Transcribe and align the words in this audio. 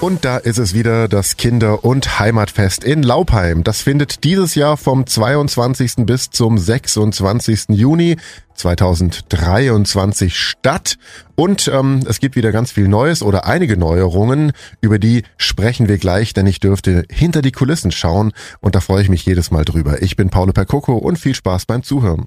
Und 0.00 0.24
da 0.24 0.38
ist 0.38 0.56
es 0.56 0.72
wieder 0.72 1.08
das 1.08 1.36
Kinder- 1.36 1.84
und 1.84 2.18
Heimatfest 2.18 2.84
in 2.84 3.02
Laupheim. 3.02 3.64
Das 3.64 3.82
findet 3.82 4.24
dieses 4.24 4.54
Jahr 4.54 4.78
vom 4.78 5.06
22. 5.06 6.06
bis 6.06 6.30
zum 6.30 6.56
26. 6.56 7.66
Juni 7.68 8.16
2023 8.54 10.34
statt. 10.34 10.96
Und 11.34 11.68
ähm, 11.68 12.00
es 12.08 12.18
gibt 12.18 12.34
wieder 12.34 12.50
ganz 12.50 12.72
viel 12.72 12.88
Neues 12.88 13.22
oder 13.22 13.44
einige 13.44 13.76
Neuerungen. 13.76 14.52
Über 14.80 14.98
die 14.98 15.24
sprechen 15.36 15.86
wir 15.86 15.98
gleich, 15.98 16.32
denn 16.32 16.46
ich 16.46 16.60
dürfte 16.60 17.04
hinter 17.10 17.42
die 17.42 17.52
Kulissen 17.52 17.92
schauen 17.92 18.32
und 18.60 18.74
da 18.74 18.80
freue 18.80 19.02
ich 19.02 19.10
mich 19.10 19.26
jedes 19.26 19.50
Mal 19.50 19.66
drüber. 19.66 20.00
Ich 20.00 20.16
bin 20.16 20.30
Paolo 20.30 20.54
Percoco 20.54 20.96
und 20.96 21.18
viel 21.18 21.34
Spaß 21.34 21.66
beim 21.66 21.82
Zuhören. 21.82 22.26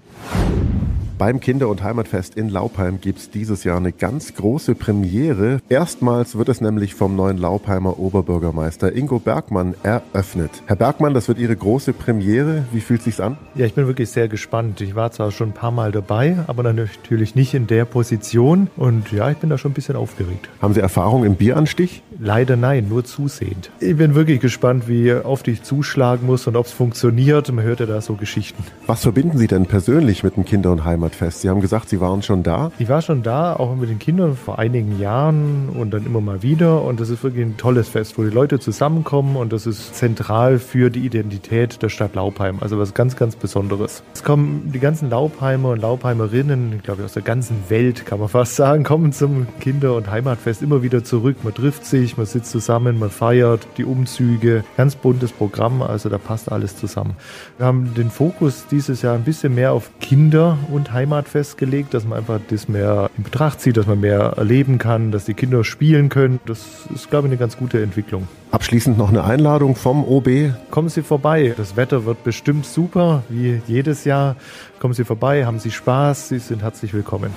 Beim 1.16 1.40
Kinder- 1.40 1.70
und 1.70 1.84
Heimatfest 1.84 2.36
in 2.36 2.50
Laupheim 2.50 3.00
gibt's 3.00 3.30
dieses 3.30 3.64
Jahr 3.64 3.78
eine 3.78 3.92
ganz 3.92 4.34
große 4.34 4.74
Premiere. 4.74 5.62
Erstmals 5.70 6.38
wird 6.38 6.50
es 6.50 6.60
nämlich 6.60 6.96
vom 6.96 7.16
neuen 7.16 7.38
Laupheimer 7.38 8.00
Oberbürgermeister 8.00 8.96
Ingo 8.96 9.20
Bergmann 9.20 9.76
eröffnet. 9.84 10.50
Herr 10.66 10.76
Bergmann, 10.76 11.14
das 11.14 11.28
wird 11.28 11.38
Ihre 11.38 11.56
große 11.56 11.94
Premiere. 11.94 12.66
Wie 12.72 12.82
fühlt 12.82 13.04
sich's 13.04 13.20
an? 13.20 13.38
Ja, 13.54 13.68
ich 13.68 13.76
bin 13.76 13.86
wirklich 13.86 14.10
sehr 14.10 14.28
gespannt. 14.28 14.82
Ich 14.82 14.96
war 14.96 15.12
zwar 15.12 15.32
schon 15.32 15.50
ein 15.50 15.54
paar 15.54 15.70
Mal 15.72 15.92
dabei, 15.92 16.36
aber 16.48 16.64
natürlich 16.74 17.36
nicht 17.36 17.54
in 17.54 17.68
der 17.68 17.86
Position. 17.86 18.68
Und 18.76 19.12
ja, 19.12 19.30
ich 19.30 19.38
bin 19.38 19.52
da 19.52 19.60
schon 19.60 19.72
ein 19.72 19.76
bisschen 19.76 19.96
aufgeregt. 19.96 20.50
Haben 20.64 20.74
Sie 20.74 20.80
Erfahrung 20.80 21.26
im 21.26 21.36
Bieranstich? 21.36 22.02
Leider 22.20 22.56
nein, 22.56 22.88
nur 22.90 23.06
zusehend. 23.06 23.70
Ich 23.80 23.96
bin 23.98 24.16
wirklich 24.16 24.40
gespannt, 24.40 24.88
wie 24.88 25.14
oft 25.14 25.48
ich 25.48 25.62
zuschlagen 25.62 26.26
muss 26.26 26.48
und 26.48 26.56
ob 26.56 26.66
es 26.66 26.72
funktioniert. 26.72 27.52
Man 27.52 27.64
hört 27.64 27.82
ja 27.82 27.86
da 27.86 28.02
so 28.02 28.16
Geschichten. 28.16 28.64
Was 28.88 29.04
verbinden 29.04 29.38
Sie 29.38 29.48
denn 29.48 29.68
persönlich 29.68 30.24
mit 30.24 30.38
dem 30.38 30.46
Kinder- 30.46 30.72
und 30.72 30.84
Heimatfest? 30.84 31.03
Heimatfest. 31.04 31.42
Sie 31.42 31.50
haben 31.50 31.62
gesagt, 31.62 31.90
Sie 31.90 32.00
waren 32.00 32.22
schon 32.22 32.44
da. 32.44 32.72
Ich 32.80 32.90
war 32.90 33.02
schon 33.02 33.24
da, 33.24 33.54
auch 33.54 33.76
mit 33.76 33.90
den 33.90 34.00
Kindern 34.00 34.36
vor 34.36 34.60
einigen 34.60 35.00
Jahren 35.00 35.70
und 35.70 35.92
dann 35.92 36.06
immer 36.06 36.22
mal 36.22 36.42
wieder. 36.44 36.82
Und 36.84 37.00
das 37.00 37.10
ist 37.10 37.24
wirklich 37.24 37.46
ein 37.46 37.58
tolles 37.58 37.90
Fest, 37.90 38.18
wo 38.18 38.24
die 38.24 38.30
Leute 38.30 38.60
zusammenkommen 38.60 39.36
und 39.36 39.52
das 39.52 39.66
ist 39.66 39.96
zentral 39.96 40.60
für 40.60 40.90
die 40.90 41.06
Identität 41.06 41.82
der 41.82 41.90
Stadt 41.90 42.16
Laupheim. 42.16 42.60
Also 42.62 42.80
was 42.80 42.94
ganz, 42.94 43.16
ganz 43.16 43.36
Besonderes. 43.36 44.04
Es 44.14 44.24
kommen 44.24 44.72
die 44.74 44.80
ganzen 44.80 45.10
Laupheimer 45.10 45.70
und 45.70 45.82
Laupheimerinnen, 45.82 46.74
ich 46.78 46.84
glaube 46.84 47.04
aus 47.04 47.14
der 47.14 47.24
ganzen 47.24 47.58
Welt, 47.70 48.06
kann 48.06 48.20
man 48.20 48.30
fast 48.30 48.56
sagen, 48.56 48.84
kommen 48.84 49.12
zum 49.12 49.48
Kinder- 49.60 49.96
und 49.96 50.10
Heimatfest 50.10 50.62
immer 50.62 50.82
wieder 50.84 51.04
zurück. 51.04 51.38
Man 51.44 51.54
trifft 51.54 51.86
sich, 51.86 52.18
man 52.18 52.26
sitzt 52.26 52.52
zusammen, 52.52 53.00
man 53.00 53.10
feiert 53.10 53.68
die 53.78 53.86
Umzüge. 53.86 54.64
Ganz 54.78 54.96
buntes 54.96 55.32
Programm, 55.32 55.82
also 55.82 56.10
da 56.10 56.18
passt 56.18 56.52
alles 56.52 56.78
zusammen. 56.78 57.16
Wir 57.58 57.66
haben 57.66 57.94
den 57.96 58.10
Fokus 58.10 58.66
dieses 58.72 59.02
Jahr 59.02 59.16
ein 59.16 59.24
bisschen 59.24 59.56
mehr 59.56 59.74
auf 59.74 59.90
Kinder 60.00 60.58
und 60.72 60.93
Heimat 60.94 61.28
festgelegt, 61.28 61.94
dass 61.94 62.06
man 62.06 62.20
einfach 62.20 62.40
das 62.50 62.68
mehr 62.68 63.10
in 63.18 63.24
Betracht 63.24 63.60
zieht, 63.62 63.78
dass 63.78 63.88
man 63.88 64.00
mehr 64.00 64.34
erleben 64.38 64.78
kann, 64.78 65.12
dass 65.12 65.26
die 65.26 65.34
Kinder 65.34 65.64
spielen 65.64 66.10
können. 66.10 66.40
Das 66.46 66.88
ist, 66.94 67.10
glaube 67.10 67.28
ich, 67.28 67.32
eine 67.32 67.40
ganz 67.40 67.58
gute 67.58 67.82
Entwicklung. 67.82 68.28
Abschließend 68.54 69.00
noch 69.00 69.10
eine 69.10 69.24
Einladung 69.24 69.76
vom 69.76 70.04
OB. 70.04 70.30
Kommen 70.70 70.88
Sie 70.88 71.02
vorbei. 71.02 71.56
Das 71.58 71.76
Wetter 71.76 72.06
wird 72.06 72.24
bestimmt 72.24 72.68
super, 72.68 73.24
wie 73.28 73.60
jedes 73.66 74.06
Jahr. 74.06 74.36
Kommen 74.80 74.94
Sie 74.94 75.06
vorbei, 75.06 75.48
haben 75.48 75.58
Sie 75.58 75.72
Spaß, 75.72 76.30
Sie 76.30 76.38
sind 76.38 76.62
herzlich 76.62 76.94
willkommen. 76.94 77.32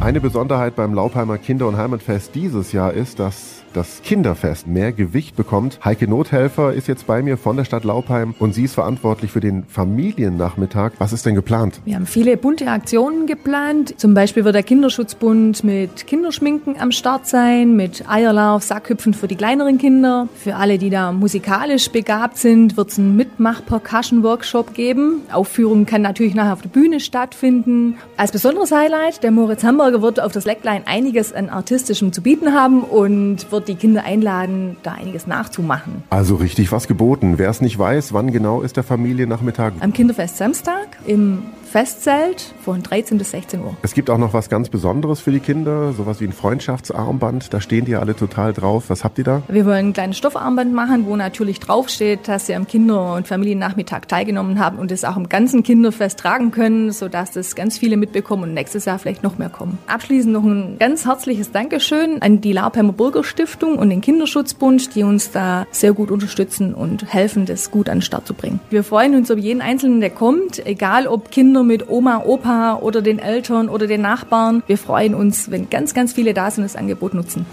Eine 0.00 0.20
Besonderheit 0.20 0.76
beim 0.76 0.92
Laupheimer 0.92 1.38
Kinder- 1.38 1.68
und 1.68 1.78
Heimatfest 1.78 2.34
dieses 2.34 2.72
Jahr 2.72 2.92
ist, 2.92 3.18
dass 3.18 3.62
das 3.72 4.02
Kinderfest 4.02 4.66
mehr 4.66 4.92
Gewicht 4.92 5.36
bekommt. 5.36 5.78
Heike 5.84 6.08
Nothelfer 6.08 6.72
ist 6.72 6.88
jetzt 6.88 7.06
bei 7.06 7.22
mir 7.22 7.36
von 7.36 7.56
der 7.56 7.64
Stadt 7.64 7.84
Laupheim 7.84 8.34
und 8.38 8.52
sie 8.54 8.64
ist 8.64 8.74
verantwortlich 8.74 9.30
für 9.30 9.40
den 9.40 9.64
Familiennachmittag. 9.64 10.92
Was 10.98 11.12
ist 11.12 11.24
denn 11.24 11.34
geplant? 11.34 11.80
Wir 11.84 11.94
haben 11.94 12.06
viele 12.06 12.36
bunte 12.36 12.66
Aktionen 12.66 13.26
geplant. 13.26 13.98
Zum 13.98 14.14
Beispiel 14.14 14.44
wird 14.44 14.54
der 14.54 14.62
Kinderschutzbund 14.62 15.64
mit 15.64 16.06
Kinderschminken 16.06 16.78
am 16.78 16.92
Start 16.92 17.26
sein, 17.26 17.76
mit 17.76 18.08
Eierlauf, 18.08 18.62
Sackhüpfen 18.62 19.14
für 19.14 19.28
die 19.28 19.36
kleineren 19.36 19.78
Kinder. 19.78 20.28
Für 20.42 20.56
alle, 20.56 20.76
die 20.76 20.90
da 20.90 21.12
musikalisch 21.12 21.90
begabt 21.90 22.36
sind, 22.36 22.76
wird 22.76 22.90
es 22.90 22.98
einen 22.98 23.14
Mitmach-Percussion-Workshop 23.14 24.74
geben. 24.74 25.20
Aufführung 25.30 25.86
kann 25.86 26.02
natürlich 26.02 26.34
nachher 26.34 26.54
auf 26.54 26.62
der 26.62 26.68
Bühne 26.68 26.98
stattfinden. 26.98 27.96
Als 28.16 28.32
besonderes 28.32 28.72
Highlight, 28.72 29.22
der 29.22 29.30
Moritz 29.30 29.62
Hamburger 29.62 30.02
wird 30.02 30.18
auf 30.18 30.32
das 30.32 30.44
Leckline 30.44 30.82
einiges 30.86 31.32
an 31.32 31.48
artistischem 31.48 32.12
zu 32.12 32.22
bieten 32.22 32.54
haben 32.54 32.82
und 32.82 33.52
wird 33.52 33.68
die 33.68 33.76
Kinder 33.76 34.02
einladen, 34.02 34.76
da 34.82 34.94
einiges 34.94 35.28
nachzumachen. 35.28 36.02
Also 36.10 36.34
richtig 36.34 36.72
was 36.72 36.88
geboten. 36.88 37.34
Wer 37.38 37.48
es 37.48 37.60
nicht 37.60 37.78
weiß, 37.78 38.12
wann 38.12 38.32
genau 38.32 38.62
ist 38.62 38.76
der 38.76 38.82
Familiennachmittag? 38.82 39.74
Am 39.78 39.92
Kinderfest 39.92 40.38
Samstag 40.38 40.98
im 41.06 41.44
Festzelt 41.72 42.52
von 42.62 42.82
13 42.82 43.16
bis 43.16 43.30
16 43.30 43.60
Uhr. 43.60 43.74
Es 43.80 43.94
gibt 43.94 44.10
auch 44.10 44.18
noch 44.18 44.34
was 44.34 44.50
ganz 44.50 44.68
Besonderes 44.68 45.20
für 45.20 45.30
die 45.30 45.40
Kinder, 45.40 45.94
sowas 45.94 46.20
wie 46.20 46.26
ein 46.26 46.34
Freundschaftsarmband. 46.34 47.54
Da 47.54 47.62
stehen 47.62 47.86
die 47.86 47.96
alle 47.96 48.14
total 48.14 48.52
drauf. 48.52 48.90
Was 48.90 49.04
habt 49.04 49.16
ihr 49.16 49.24
da? 49.24 49.42
Wir 49.48 49.64
wollen 49.64 49.86
ein 49.86 49.92
kleines 49.94 50.18
Stoffarmband 50.18 50.74
machen, 50.74 51.06
wo 51.06 51.16
natürlich 51.16 51.60
draufsteht, 51.60 52.28
dass 52.28 52.44
sie 52.44 52.56
am 52.56 52.66
Kinder- 52.66 53.14
und 53.14 53.26
Familiennachmittag 53.26 54.02
teilgenommen 54.06 54.58
haben 54.58 54.78
und 54.78 54.92
es 54.92 55.02
auch 55.02 55.16
im 55.16 55.30
ganzen 55.30 55.62
Kinderfest 55.62 56.18
tragen 56.18 56.50
können, 56.50 56.92
sodass 56.92 57.30
das 57.30 57.54
ganz 57.54 57.78
viele 57.78 57.96
mitbekommen 57.96 58.42
und 58.42 58.52
nächstes 58.52 58.84
Jahr 58.84 58.98
vielleicht 58.98 59.22
noch 59.22 59.38
mehr 59.38 59.48
kommen. 59.48 59.78
Abschließend 59.86 60.30
noch 60.30 60.44
ein 60.44 60.76
ganz 60.78 61.06
herzliches 61.06 61.52
Dankeschön 61.52 62.20
an 62.20 62.42
die 62.42 62.52
Laupheimer 62.52 62.92
Bürgerstiftung 62.92 63.78
und 63.78 63.88
den 63.88 64.02
Kinderschutzbund, 64.02 64.94
die 64.94 65.04
uns 65.04 65.30
da 65.30 65.66
sehr 65.70 65.94
gut 65.94 66.10
unterstützen 66.10 66.74
und 66.74 67.10
helfen, 67.10 67.46
das 67.46 67.70
gut 67.70 67.88
an 67.88 67.98
den 67.98 68.02
Start 68.02 68.26
zu 68.26 68.34
bringen. 68.34 68.60
Wir 68.68 68.84
freuen 68.84 69.14
uns 69.14 69.30
über 69.30 69.40
jeden 69.40 69.62
Einzelnen, 69.62 70.02
der 70.02 70.10
kommt, 70.10 70.66
egal 70.66 71.06
ob 71.06 71.30
Kinder 71.30 71.61
mit 71.62 71.88
Oma, 71.88 72.22
Opa 72.24 72.76
oder 72.76 73.02
den 73.02 73.18
Eltern 73.18 73.68
oder 73.68 73.86
den 73.86 74.02
Nachbarn. 74.02 74.62
Wir 74.66 74.78
freuen 74.78 75.14
uns, 75.14 75.50
wenn 75.50 75.70
ganz, 75.70 75.94
ganz 75.94 76.12
viele 76.12 76.34
da 76.34 76.50
sind 76.50 76.64
und 76.64 76.70
das 76.70 76.76
Angebot 76.76 77.14
nutzen. 77.14 77.46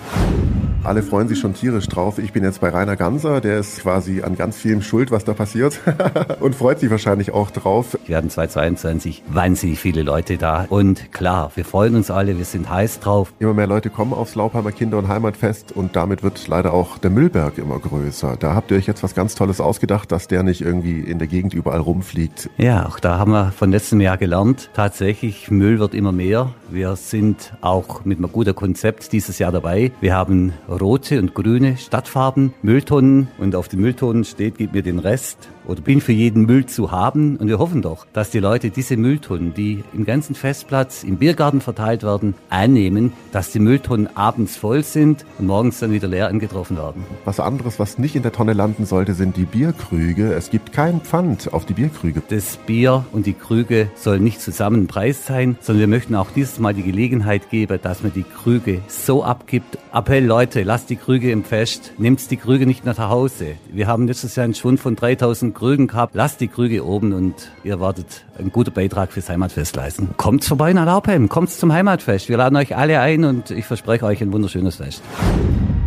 Alle 0.86 1.04
freuen 1.04 1.28
sich 1.28 1.40
schon 1.40 1.54
tierisch 1.54 1.88
drauf. 1.88 2.20
Ich 2.20 2.32
bin 2.32 2.44
jetzt 2.44 2.62
bei 2.62 2.70
Rainer 2.70 2.96
Ganser, 2.96 3.42
der 3.42 3.60
ist 3.60 3.82
quasi 3.82 4.22
an 4.22 4.38
ganz 4.38 4.58
vielem 4.58 4.82
schuld, 4.82 5.12
was 5.12 5.26
da 5.26 5.34
passiert 5.34 5.80
und 6.40 6.56
freut 6.56 6.80
sich 6.80 6.90
wahrscheinlich 6.90 7.32
auch 7.32 7.52
drauf. 7.52 7.98
Wir 8.08 8.16
hatten 8.16 8.30
2022 8.30 9.24
wahnsinnig 9.28 9.78
viele 9.78 10.04
Leute 10.04 10.38
da 10.38 10.66
und 10.70 11.12
klar, 11.12 11.52
wir 11.56 11.66
freuen 11.66 11.96
uns 11.96 12.10
alle, 12.10 12.38
wir 12.38 12.46
sind 12.46 12.70
heiß 12.70 13.02
drauf. 13.02 13.34
Immer 13.40 13.54
mehr 13.54 13.68
Leute 13.68 13.90
kommen 13.90 14.14
aufs 14.14 14.36
Laupheimer 14.36 14.72
Kinder- 14.72 14.98
und 14.98 15.10
Heimatfest 15.10 15.74
und 15.74 15.98
damit 15.98 16.24
wird 16.24 16.48
leider 16.48 16.74
auch 16.74 16.98
der 16.98 17.10
Müllberg 17.10 17.58
immer 17.58 17.78
größer. 17.78 18.38
Da 18.40 18.56
habt 18.56 18.72
ihr 18.72 18.78
euch 18.78 18.88
jetzt 18.88 19.04
was 19.04 19.14
ganz 19.14 19.36
Tolles 19.36 19.60
ausgedacht, 19.60 20.12
dass 20.14 20.28
der 20.28 20.44
nicht 20.44 20.62
irgendwie 20.62 21.02
in 21.02 21.20
der 21.20 21.28
Gegend 21.28 21.54
überall 21.54 21.82
rumfliegt. 21.82 22.50
Ja, 22.58 22.88
auch 22.88 23.00
da 23.00 23.18
haben 23.18 23.32
wir 23.32 23.52
von 23.52 23.70
letztem 23.70 24.00
Jahr 24.00 24.18
gelernt. 24.18 24.70
Tatsächlich, 24.74 25.52
Müll 25.52 25.80
wird 25.80 25.94
immer 25.94 26.14
mehr. 26.14 26.54
Wir 26.70 26.96
sind 26.96 27.54
auch 27.62 28.06
mit 28.06 28.18
einem 28.18 28.32
guten 28.32 28.56
Konzept 28.56 29.12
dieses 29.12 29.40
Jahr 29.40 29.52
dabei. 29.52 29.92
Wir 30.00 30.16
haben 30.16 30.54
rote 30.70 31.20
und 31.20 31.34
grüne 31.34 31.78
Stadtfarben, 31.78 32.54
Mülltonnen. 32.62 33.28
Und 33.38 33.56
auf 33.56 33.68
den 33.68 33.82
Mülltonnen 33.82 34.24
steht, 34.24 34.58
gib 34.58 34.74
mir 34.74 34.84
den 34.84 35.00
Rest 35.00 35.50
oder 35.70 35.82
bin 35.82 36.02
für 36.02 36.12
jeden 36.12 36.46
Müll 36.46 36.66
zu 36.66 36.92
haben. 36.92 37.38
Und 37.38 37.48
wir 37.48 37.60
hoffen 37.60 37.82
doch, 37.82 38.08
dass 38.12 38.32
die 38.32 38.40
Leute 38.40 38.72
diese 38.72 38.98
Mülltonnen, 38.98 39.54
die 39.54 39.84
im 39.94 40.04
ganzen 40.04 40.36
Festplatz, 40.36 41.04
im 41.04 41.18
Biergarten 41.18 41.62
verteilt 41.62 42.04
werden, 42.04 42.34
annehmen, 42.50 43.14
dass 43.32 43.52
die 43.52 43.60
Mülltonnen 43.60 44.10
abends 44.18 44.58
voll 44.58 44.84
sind 44.84 45.26
und 45.38 45.46
morgens 45.46 45.80
dann 45.80 45.92
wieder 45.92 46.08
leer 46.08 46.28
angetroffen 46.28 46.76
werden. 46.76 47.04
Was 47.24 47.40
anderes, 47.40 47.80
was 47.80 48.00
nicht 48.00 48.16
in 48.16 48.24
der 48.24 48.32
Tonne 48.32 48.54
landen 48.54 48.86
sollte, 48.86 49.14
sind 49.14 49.38
die 49.38 49.46
Bierkrüge. 49.46 50.34
Es 50.34 50.50
gibt 50.50 50.74
kein 50.74 51.02
Pfand 51.02 51.54
auf 51.54 51.66
die 51.66 51.74
Bierkrüge. 51.74 52.24
Das 52.30 52.58
Bier 52.58 53.06
und 53.12 53.28
die 53.28 53.34
Krüge 53.34 53.92
sollen 53.96 54.24
nicht 54.24 54.42
zusammen 54.42 54.88
Preis 54.88 55.28
sein, 55.28 55.58
sondern 55.62 55.82
wir 55.82 55.88
möchten 55.88 56.16
auch 56.16 56.32
dieses 56.36 56.60
Mal 56.60 56.74
die 56.74 56.84
Gelegenheit 56.84 57.52
geben, 57.52 57.80
dass 57.82 58.02
man 58.02 58.12
die 58.12 58.24
Krüge 58.24 58.82
so 58.88 59.24
abgibt. 59.24 59.78
Appell 59.94 60.26
Leute, 60.26 60.64
lasst 60.64 60.90
die 60.90 60.96
Krüge 60.96 61.32
im 61.32 61.44
Fest, 61.44 61.94
nehmt 61.98 62.32
die 62.32 62.38
Krüge 62.38 62.66
nicht 62.66 62.86
nach 62.86 62.98
Hause. 62.98 63.56
Wir 63.72 63.88
haben 63.88 64.08
letztes 64.08 64.36
Jahr 64.36 64.46
einen 64.46 64.56
Schwund 64.56 64.80
von 64.80 64.96
3000 64.96 65.54
Krügen 65.60 65.88
gehabt. 65.88 66.16
Lasst 66.16 66.42
die 66.42 66.48
Krüge 66.48 66.86
oben 66.86 67.14
und 67.14 67.52
ihr 67.64 67.80
werdet 67.80 68.26
einen 68.38 68.52
guten 68.52 68.74
Beitrag 68.74 69.12
fürs 69.12 69.30
Heimatfest 69.30 69.76
leisten. 69.76 70.10
Kommt 70.18 70.46
vorbei 70.46 70.74
nach 70.74 70.86
Laupheim, 70.86 71.30
kommt 71.30 71.52
zum 71.52 71.74
Heimatfest. 71.74 72.30
Wir 72.30 72.38
laden 72.38 72.56
euch 72.56 72.76
alle 72.76 73.00
ein 73.02 73.26
und 73.26 73.52
ich 73.52 73.66
verspreche 73.66 74.06
euch 74.06 74.22
ein 74.22 74.32
wunderschönes 74.32 74.78
Fest. 74.78 75.04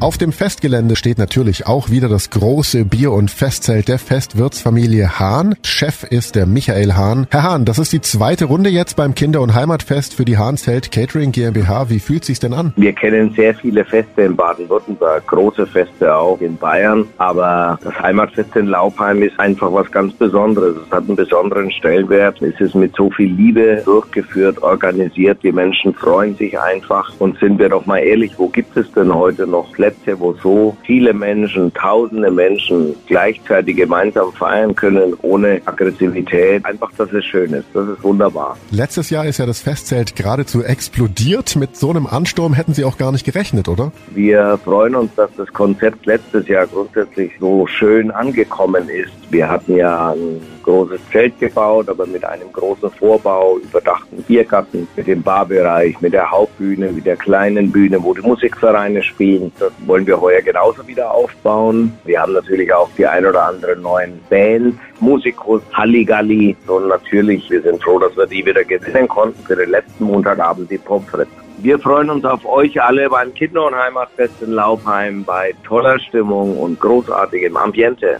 Auf 0.03 0.19
dem 0.19 0.33
Festgelände 0.33 0.97
steht 0.97 1.19
natürlich 1.19 1.69
auch 1.69 1.89
wieder 1.89 2.09
das 2.09 2.31
große 2.31 2.85
Bier- 2.85 3.13
und 3.13 3.31
Festzelt 3.31 3.87
der 3.87 4.01
Festwirtsfamilie 4.01 5.21
Hahn. 5.21 5.55
Chef 5.63 6.03
ist 6.03 6.35
der 6.35 6.45
Michael 6.45 6.95
Hahn. 6.95 7.29
Herr 7.31 7.45
Hahn, 7.45 7.65
das 7.65 7.79
ist 7.79 7.93
die 7.93 8.01
zweite 8.01 8.47
Runde 8.47 8.69
jetzt 8.69 8.97
beim 8.97 9.15
Kinder- 9.15 9.43
und 9.43 9.55
Heimatfest 9.55 10.15
für 10.15 10.25
die 10.25 10.39
Hahnzelt 10.39 10.91
Catering 10.91 11.31
GmbH. 11.31 11.89
Wie 11.89 12.01
fühlt 12.01 12.25
sich's 12.25 12.41
denn 12.41 12.53
an? 12.53 12.73
Wir 12.75 12.93
kennen 12.93 13.33
sehr 13.37 13.55
viele 13.55 13.85
Feste 13.85 14.23
in 14.23 14.35
Baden-Württemberg, 14.35 15.25
große 15.29 15.69
Feste 15.69 16.13
auch 16.13 16.41
in 16.41 16.57
Bayern, 16.57 17.07
aber 17.19 17.79
das 17.85 17.97
Heimatfest 18.01 18.57
in 18.57 18.67
Laupheim 18.67 19.23
ist 19.23 19.39
einfach 19.39 19.73
was 19.73 19.89
ganz 19.93 20.15
Besonderes. 20.15 20.79
Es 20.85 20.91
hat 20.91 21.05
einen 21.07 21.15
besonderen 21.15 21.71
Stellenwert. 21.71 22.43
Es 22.43 22.61
ist 22.61 22.75
mit 22.75 22.93
so 22.97 23.09
viel 23.13 23.33
Liebe 23.33 23.81
durchgeführt, 23.85 24.61
organisiert. 24.65 25.39
Die 25.45 25.53
Menschen 25.53 25.95
freuen 25.95 26.35
sich 26.35 26.59
einfach 26.59 27.13
und 27.21 27.39
sind 27.39 27.61
wir 27.61 27.69
doch 27.69 27.87
mal 27.87 27.99
ehrlich, 27.99 28.33
wo 28.37 28.49
gibt 28.49 28.77
es 28.77 28.91
denn 28.95 29.15
heute 29.15 29.47
noch 29.47 29.71
Plätze 29.71 29.92
Plätze, 29.93 30.19
wo 30.19 30.33
so 30.35 30.77
viele 30.85 31.13
Menschen, 31.13 31.73
tausende 31.75 32.31
Menschen 32.31 32.95
gleichzeitig 33.07 33.77
gemeinsam 33.77 34.33
feiern 34.33 34.75
können, 34.75 35.15
ohne 35.23 35.61
Aggressivität. 35.65 36.65
Einfach, 36.65 36.91
dass 36.97 37.13
es 37.13 37.25
schön 37.25 37.53
ist. 37.53 37.67
Das 37.75 37.89
ist 37.89 38.03
wunderbar. 38.03 38.57
Letztes 38.71 39.11
Jahr 39.11 39.27
ist 39.27 39.39
ja 39.39 39.47
das 39.47 39.61
Festzelt 39.61 40.17
geradezu 40.17 40.63
explodiert. 40.63 41.57
Mit 41.57 41.77
so 41.77 41.91
einem 41.91 42.07
Ansturm 42.07 42.55
hätten 42.55 42.75
Sie 42.75 42.85
auch 42.85 42.99
gar 42.99 43.13
nicht 43.13 43.25
gerechnet, 43.25 43.69
oder? 43.69 43.93
Wir 44.15 44.59
freuen 44.65 44.95
uns, 44.95 45.15
dass 45.15 45.31
das 45.37 45.53
Konzept 45.53 46.07
letztes 46.07 46.49
Jahr 46.49 46.67
grundsätzlich 46.67 47.33
so 47.39 47.67
schön 47.67 48.11
angekommen 48.11 48.89
ist. 48.89 49.13
Wir 49.31 49.49
hatten 49.49 49.77
ja 49.77 50.13
ein 50.13 50.41
großes 50.63 51.01
Zelt 51.11 51.39
gebaut, 51.39 51.89
aber 51.89 52.07
mit 52.07 52.25
einem 52.25 52.53
großen 52.53 52.91
Vorbau, 52.91 53.59
überdachten 53.59 54.23
Biergarten, 54.23 54.89
mit 54.97 55.07
dem 55.07 55.23
Barbereich, 55.23 56.01
mit 56.01 56.13
der 56.13 56.31
Hauptbühne, 56.31 56.93
mit 56.93 57.07
der 57.07 57.17
kleinen 57.17 57.71
Bühne, 57.71 58.03
wo 58.03 58.15
die 58.15 58.23
Musikvereine 58.23 59.03
spielen. 59.03 59.53
Das 59.59 59.73
wollen 59.87 60.07
wir 60.07 60.21
heuer 60.21 60.41
genauso 60.43 60.87
wieder 60.87 61.11
aufbauen. 61.13 61.93
Wir 62.05 62.21
haben 62.21 62.33
natürlich 62.33 62.73
auch 62.73 62.89
die 62.97 63.07
ein 63.07 63.27
oder 63.27 63.45
anderen 63.45 63.83
neuen 63.83 64.21
Bands, 64.31 64.77
Musikus, 65.01 65.63
Halligalli 65.73 66.57
und 66.67 66.89
natürlich, 66.89 67.51
wir 67.51 67.63
sind 67.63 67.83
froh, 67.83 67.99
dass 67.99 68.17
wir 68.17 68.27
die 68.27 68.45
wieder 68.45 68.65
gewinnen 68.65 69.09
konnten 69.09 69.43
für 69.45 69.57
den 69.57 69.71
letzten 69.71 70.05
Montagabend, 70.05 70.71
die 70.71 70.79
Pomfret. 70.79 71.29
Wir 71.59 71.79
freuen 71.79 72.11
uns 72.11 72.25
auf 72.25 72.45
euch 72.45 72.83
alle 72.83 73.09
beim 73.09 73.33
Kinder- 73.35 73.67
und 73.67 73.77
Heimatfest 73.77 74.43
in 74.43 74.53
Laubheim 74.53 75.23
bei 75.25 75.55
toller 75.65 75.99
Stimmung 76.01 76.59
und 76.59 76.81
großartigem 76.81 77.57
Ambiente 77.57 78.19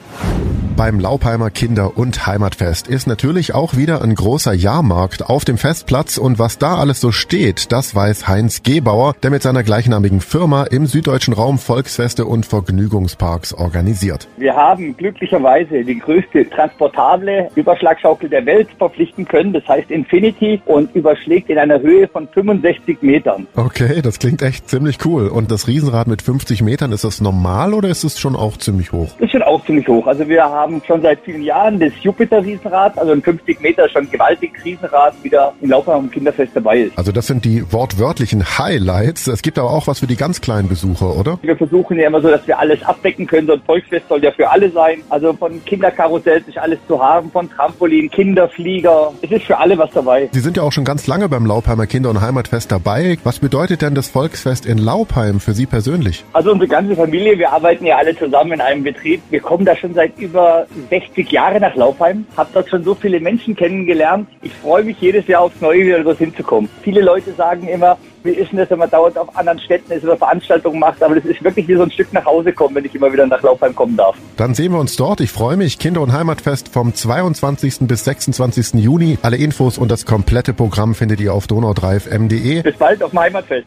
beim 0.83 0.99
Laupheimer 0.99 1.51
Kinder- 1.51 1.97
und 1.97 2.27
Heimatfest 2.27 2.89
ist 2.89 3.07
natürlich 3.07 3.55
auch 3.55 3.77
wieder 3.77 4.03
ein 4.03 4.17
großer 4.17 4.53
Jahrmarkt 4.53 5.31
auf 5.31 5.45
dem 5.45 5.57
Festplatz 5.57 6.19
und 6.19 6.41
was 6.41 6.59
da 6.59 6.75
alles 6.75 7.01
so 7.01 7.13
steht, 7.13 7.71
das 7.71 7.95
weiß 7.95 8.27
Heinz 8.27 8.65
Gebauer, 8.65 9.15
der 9.23 9.31
mit 9.31 9.43
seiner 9.43 9.63
gleichnamigen 9.63 10.21
Firma 10.21 10.65
im 10.65 10.87
süddeutschen 10.87 11.35
Raum 11.35 11.59
Volksfeste 11.59 12.25
und 12.25 12.47
Vergnügungsparks 12.47 13.55
organisiert. 13.55 14.27
Wir 14.39 14.57
haben 14.57 14.97
glücklicherweise 14.97 15.85
die 15.85 16.01
größte 16.01 16.51
transportable 16.51 17.49
Überschlagschaukel 17.55 18.29
der 18.29 18.45
Welt 18.45 18.67
verpflichten 18.77 19.25
können, 19.25 19.53
das 19.53 19.65
heißt 19.69 19.89
Infinity 19.89 20.61
und 20.67 20.93
überschlägt 20.97 21.49
in 21.49 21.59
einer 21.59 21.81
Höhe 21.81 22.09
von 22.09 22.27
65 22.27 23.03
Metern. 23.03 23.47
Okay, 23.55 24.03
das 24.03 24.19
klingt 24.19 24.43
echt 24.43 24.69
ziemlich 24.69 24.99
cool. 25.05 25.29
Und 25.29 25.53
das 25.53 25.69
Riesenrad 25.69 26.09
mit 26.09 26.23
50 26.23 26.61
Metern, 26.63 26.91
ist 26.91 27.05
das 27.05 27.21
normal 27.21 27.73
oder 27.73 27.89
ist 27.89 28.03
es 28.03 28.19
schon 28.19 28.35
auch 28.35 28.57
ziemlich 28.57 28.91
hoch? 28.91 29.11
Das 29.21 29.27
ist 29.27 29.31
schon 29.31 29.43
auch 29.43 29.65
ziemlich 29.65 29.87
hoch. 29.87 30.09
Also 30.09 30.29
wir 30.29 30.43
haben 30.43 30.72
haben 30.73 30.83
schon 30.87 31.03
seit 31.03 31.21
vielen 31.21 31.43
Jahren 31.43 31.79
das 31.79 31.93
Jupiter-Riesenrad, 32.01 32.99
also 32.99 33.13
ein 33.13 33.23
50 33.23 33.61
Meter 33.61 33.89
schon 33.89 34.11
gewaltiges 34.11 34.65
Riesenrad, 34.65 35.15
wieder 35.23 35.53
im 35.61 35.71
Laufe 35.71 35.93
am 35.93 36.11
Kinderfest 36.11 36.53
dabei 36.55 36.81
ist. 36.81 36.99
Also 36.99 37.13
das 37.13 37.27
sind 37.27 37.45
die 37.45 37.71
wortwörtlichen 37.73 38.59
Highlights. 38.59 39.27
Es 39.27 39.43
gibt 39.43 39.59
aber 39.59 39.71
auch 39.71 39.87
was 39.87 40.01
für 40.01 40.07
die 40.07 40.17
ganz 40.17 40.41
kleinen 40.41 40.69
Besucher, 40.69 41.17
oder? 41.17 41.39
Wir 41.43 41.57
versuchen 41.57 41.99
ja 41.99 42.07
immer 42.07 42.21
so, 42.21 42.29
dass 42.29 42.47
wir 42.47 42.59
alles 42.59 42.83
abdecken 42.85 43.27
können. 43.27 43.47
So 43.47 43.55
ein 43.55 43.63
Volksfest 43.63 44.09
soll 44.09 44.23
ja 44.23 44.31
für 44.31 44.51
alle 44.51 44.71
sein. 44.71 45.03
Also 45.11 45.33
von 45.35 45.63
Kinderkarussell 45.65 46.43
sich 46.45 46.61
alles 46.61 46.79
zu 46.89 47.03
haben, 47.03 47.31
von 47.31 47.51
Trampolin, 47.51 48.11
Kinderflieger. 48.11 49.13
Es 49.23 49.31
ist 49.31 49.45
für 49.45 49.59
alle 49.59 49.77
was 49.77 49.91
dabei. 49.91 50.29
Sie 50.33 50.41
sind 50.41 50.57
ja 50.57 50.63
auch 50.63 50.73
schon 50.73 50.85
ganz 50.85 51.07
lange 51.07 51.29
beim 51.29 51.47
Laubheimer 51.47 51.87
Kinder- 51.87 52.11
und 52.11 52.21
Heimatfest 52.21 52.73
dabei. 52.73 53.19
Was 53.25 53.39
bedeutet 53.39 53.83
denn 53.83 53.95
das 53.95 54.09
Volksfest 54.09 54.67
in 54.67 54.79
Laubheim 54.79 55.41
für 55.41 55.53
Sie 55.53 55.67
persönlich? 55.67 56.25
Also 56.33 56.53
unsere 56.53 56.69
ganze 56.69 56.97
Familie, 56.97 57.39
wir 57.39 57.53
arbeiten 57.53 57.85
ja 57.85 57.97
alle 57.97 58.17
zusammen 58.17 58.53
in 58.53 58.61
einem 58.61 58.83
Betrieb. 58.83 59.23
Wir 59.31 59.41
kommen 59.41 59.65
da 59.65 59.77
schon 59.77 59.95
seit 59.95 60.19
über 60.19 60.52
60 60.91 61.31
Jahre 61.31 61.61
nach 61.61 61.75
Laufheim, 61.75 62.27
habe 62.37 62.51
dort 62.53 62.69
schon 62.69 62.85
so 62.85 62.95
viele 62.95 63.21
Menschen 63.21 63.57
kennengelernt. 63.57 64.29
Ich 64.43 64.53
freue 64.55 64.85
mich 64.85 65.01
jedes 65.01 65.27
Jahr 65.27 65.43
aufs 65.43 65.61
Neue 65.61 65.87
wieder 65.87 66.03
dort 66.03 66.19
hinzukommen. 66.19 66.69
Viele 66.83 67.01
Leute 67.01 67.33
sagen 67.33 67.69
immer, 67.69 67.99
wie 68.25 68.31
ist 68.31 68.53
denn 68.53 68.59
das, 68.59 68.71
wenn 68.71 68.79
man 68.79 68.91
dauernd 68.91 69.19
auf 69.19 69.35
anderen 69.37 69.59
Städten 69.59 69.93
ist 69.93 70.05
oder 70.05 70.17
Veranstaltungen 70.17 70.79
macht, 70.79 71.03
aber 71.03 71.17
das 71.17 71.25
ist 71.25 71.43
wirklich 71.43 71.67
wie 71.69 71.75
so 71.75 71.83
ein 71.83 71.91
Stück 71.91 72.13
nach 72.13 72.25
Hause 72.25 72.53
kommen, 72.53 72.75
wenn 72.77 72.85
ich 72.85 72.95
immer 72.95 73.13
wieder 73.13 73.27
nach 73.27 73.43
Laufheim 73.43 73.75
kommen 73.75 73.97
darf. 73.97 74.17
Dann 74.37 74.55
sehen 74.55 74.73
wir 74.73 74.79
uns 74.79 74.97
dort. 74.97 75.21
Ich 75.21 75.33
freue 75.33 75.57
mich. 75.57 75.79
Kinder- 75.79 76.03
und 76.03 76.13
Heimatfest 76.13 76.69
vom 76.69 76.95
22. 76.95 77.81
bis 77.81 78.05
26. 78.05 78.75
Juni. 78.75 79.19
Alle 79.23 79.37
Infos 79.37 79.79
und 79.79 79.91
das 79.91 80.07
komplette 80.07 80.53
Programm 80.53 80.95
findet 80.95 81.21
ihr 81.21 81.35
auf 81.35 81.47
donaudreif.mde. 81.47 82.63
Bis 82.63 82.77
bald 82.77 83.03
auf 83.03 83.11
dem 83.11 83.21
Heimatfest. 83.21 83.67